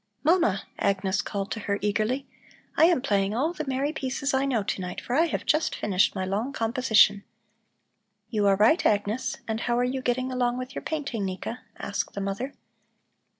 "Mama," 0.23 0.63
Agnes 0.79 1.21
called 1.21 1.51
to 1.51 1.59
her 1.59 1.77
eagerly, 1.79 2.25
"I 2.75 2.85
am 2.85 3.03
playing 3.03 3.35
all 3.35 3.53
the 3.53 3.67
merry 3.67 3.93
pieces 3.93 4.33
I 4.33 4.45
know 4.45 4.63
to 4.63 4.81
night, 4.81 4.99
for 4.99 5.15
I 5.15 5.27
have 5.27 5.45
just 5.45 5.75
finished 5.75 6.15
my 6.15 6.25
long 6.25 6.53
composition." 6.53 7.23
"You 8.27 8.47
are 8.47 8.55
right, 8.55 8.83
Agnes. 8.83 9.37
And 9.47 9.59
how 9.59 9.77
are 9.77 9.83
you 9.83 10.01
getting 10.01 10.31
along 10.31 10.57
with 10.57 10.73
your 10.73 10.81
painting, 10.81 11.23
Nika?" 11.23 11.59
asked 11.77 12.13
the 12.15 12.21
mother. 12.21 12.55